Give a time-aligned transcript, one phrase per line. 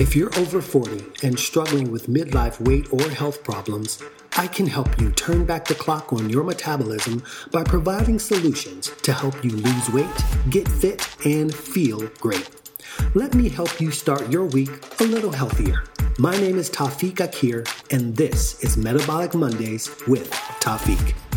[0.00, 4.02] If you're over 40 and struggling with midlife weight or health problems,
[4.38, 9.12] I can help you turn back the clock on your metabolism by providing solutions to
[9.12, 10.08] help you lose weight,
[10.48, 12.48] get fit, and feel great.
[13.12, 14.70] Let me help you start your week
[15.00, 15.84] a little healthier.
[16.18, 21.29] My name is Tafiq Akir, and this is Metabolic Mondays with Tafiq.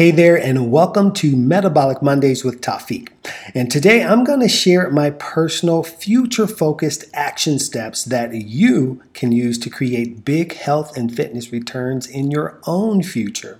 [0.00, 3.10] Hey there, and welcome to Metabolic Mondays with Tafiq.
[3.54, 9.30] And today I'm going to share my personal future focused action steps that you can
[9.30, 13.58] use to create big health and fitness returns in your own future.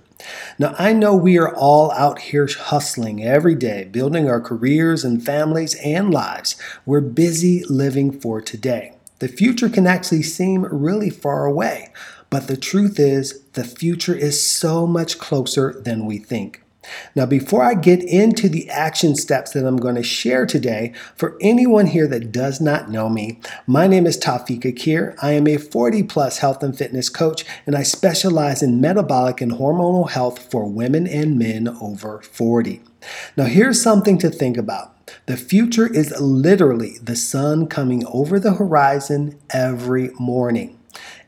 [0.57, 5.23] Now, I know we are all out here hustling every day, building our careers and
[5.23, 6.55] families and lives.
[6.87, 8.95] We're busy living for today.
[9.19, 11.89] The future can actually seem really far away.
[12.31, 16.63] But the truth is, the future is so much closer than we think.
[17.13, 21.37] Now, before I get into the action steps that I'm going to share today, for
[21.41, 25.13] anyone here that does not know me, my name is Tafiq Akir.
[25.21, 29.51] I am a 40 plus health and fitness coach, and I specialize in metabolic and
[29.51, 32.81] hormonal health for women and men over 40.
[33.35, 34.95] Now, here's something to think about.
[35.25, 40.77] The future is literally the sun coming over the horizon every morning.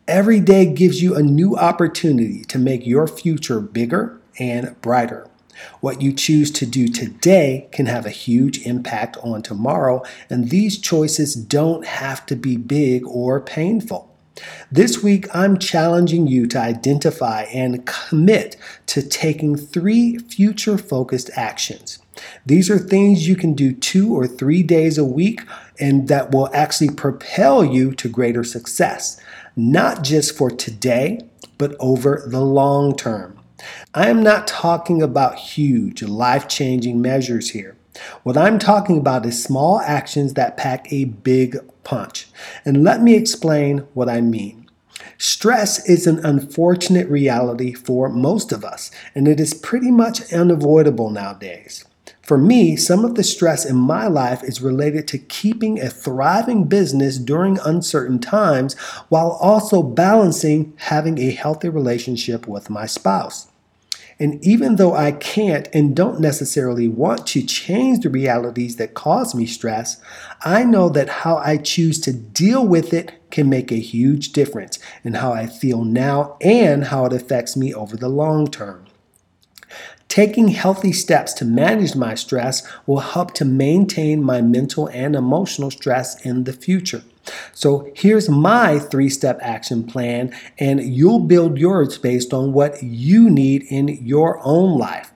[0.08, 5.30] Every day gives you a new opportunity to make your future bigger and brighter.
[5.80, 10.78] What you choose to do today can have a huge impact on tomorrow, and these
[10.78, 14.14] choices don't have to be big or painful.
[14.70, 22.00] This week, I'm challenging you to identify and commit to taking three future focused actions.
[22.46, 25.42] These are things you can do two or three days a week
[25.80, 29.20] and that will actually propel you to greater success
[29.56, 31.20] not just for today,
[31.58, 33.40] but over the long term.
[33.94, 37.78] I am not talking about huge, life changing measures here.
[38.24, 42.28] What I'm talking about is small actions that pack a big punch.
[42.66, 44.70] And let me explain what I mean.
[45.18, 51.10] Stress is an unfortunate reality for most of us, and it is pretty much unavoidable
[51.10, 51.86] nowadays.
[52.24, 56.64] For me, some of the stress in my life is related to keeping a thriving
[56.64, 58.76] business during uncertain times
[59.10, 63.48] while also balancing having a healthy relationship with my spouse.
[64.20, 69.36] And even though I can't and don't necessarily want to change the realities that cause
[69.36, 70.00] me stress,
[70.46, 74.80] I know that how I choose to deal with it can make a huge difference
[75.04, 78.86] in how I feel now and how it affects me over the long term.
[80.14, 85.72] Taking healthy steps to manage my stress will help to maintain my mental and emotional
[85.72, 87.02] stress in the future.
[87.52, 93.28] So here's my three step action plan, and you'll build yours based on what you
[93.28, 95.12] need in your own life.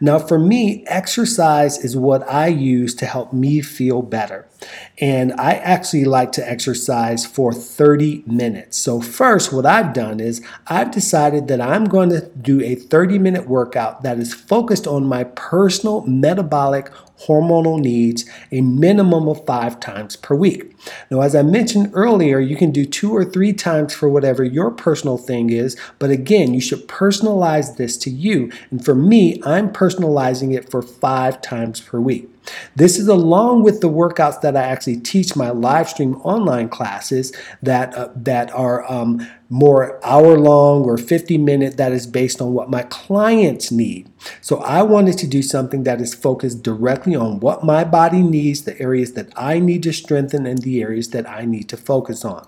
[0.00, 4.48] Now, for me, exercise is what I use to help me feel better.
[4.98, 8.78] And I actually like to exercise for 30 minutes.
[8.78, 13.18] So, first, what I've done is I've decided that I'm going to do a 30
[13.18, 16.90] minute workout that is focused on my personal metabolic
[17.26, 20.74] hormonal needs a minimum of five times per week.
[21.10, 24.70] Now, as I mentioned earlier, you can do two or three times for whatever your
[24.70, 28.50] personal thing is, but again, you should personalize this to you.
[28.70, 32.28] And for me, I'm personalizing it for five times per week.
[32.76, 37.32] This is along with the workouts that I actually teach my live stream online classes
[37.62, 42.52] that uh, that are um, more hour long or 50 minute that is based on
[42.52, 44.08] what my clients need.
[44.40, 48.62] So I wanted to do something that is focused directly on what my body needs,
[48.62, 52.24] the areas that I need to strengthen and the areas that I need to focus
[52.24, 52.46] on.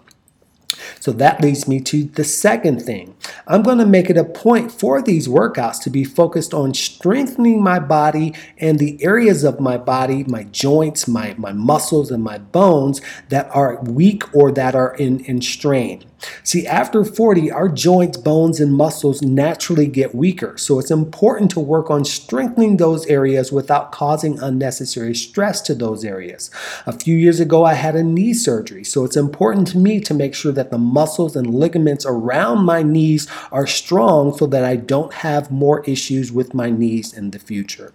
[1.02, 3.16] So that leads me to the second thing.
[3.48, 7.60] I'm going to make it a point for these workouts to be focused on strengthening
[7.60, 12.38] my body and the areas of my body, my joints, my, my muscles, and my
[12.38, 16.04] bones that are weak or that are in, in strain.
[16.42, 20.56] See, after 40, our joints, bones, and muscles naturally get weaker.
[20.56, 26.04] So it's important to work on strengthening those areas without causing unnecessary stress to those
[26.04, 26.50] areas.
[26.86, 28.84] A few years ago, I had a knee surgery.
[28.84, 32.82] So it's important to me to make sure that the muscles and ligaments around my
[32.82, 37.38] knees are strong so that I don't have more issues with my knees in the
[37.38, 37.92] future.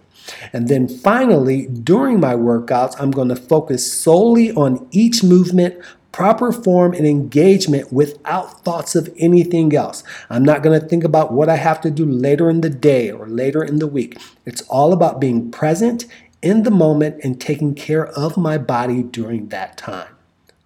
[0.52, 6.52] And then finally, during my workouts, I'm going to focus solely on each movement, proper
[6.52, 10.02] form and engagement without thoughts of anything else.
[10.28, 13.10] I'm not going to think about what I have to do later in the day
[13.10, 14.18] or later in the week.
[14.44, 16.06] It's all about being present
[16.42, 20.17] in the moment and taking care of my body during that time.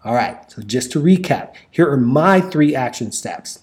[0.05, 3.61] All right, so just to recap, here are my three action steps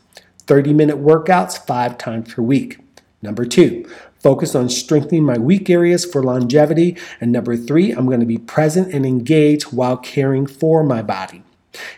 [0.48, 2.80] 30 minute workouts five times per week,
[3.22, 3.86] Number two,
[4.22, 6.98] focus on strengthening my weak areas for longevity.
[7.20, 11.44] And number three, I'm going to be present and engaged while caring for my body.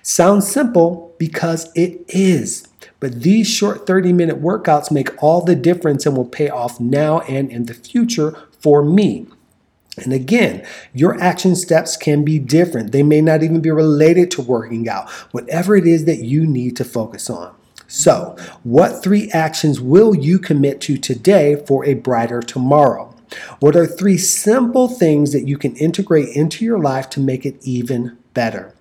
[0.01, 2.67] Sounds simple because it is.
[2.99, 7.19] But these short 30 minute workouts make all the difference and will pay off now
[7.21, 9.27] and in the future for me.
[9.97, 12.91] And again, your action steps can be different.
[12.91, 16.77] They may not even be related to working out, whatever it is that you need
[16.77, 17.53] to focus on.
[17.87, 23.13] So, what three actions will you commit to today for a brighter tomorrow?
[23.59, 27.57] What are three simple things that you can integrate into your life to make it
[27.61, 28.73] even better?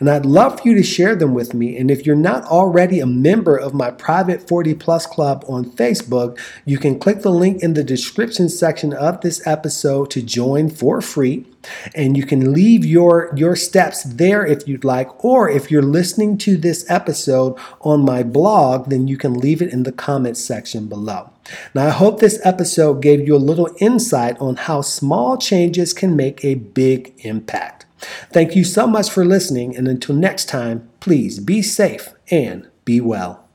[0.00, 1.76] And I'd love for you to share them with me.
[1.76, 6.38] And if you're not already a member of my private 40 Plus Club on Facebook,
[6.64, 11.00] you can click the link in the description section of this episode to join for
[11.00, 11.46] free.
[11.94, 15.24] And you can leave your, your steps there if you'd like.
[15.24, 19.72] Or if you're listening to this episode on my blog, then you can leave it
[19.72, 21.30] in the comments section below.
[21.74, 26.14] Now, I hope this episode gave you a little insight on how small changes can
[26.14, 27.86] make a big impact.
[28.32, 33.00] Thank you so much for listening, and until next time, please be safe and be
[33.00, 33.47] well.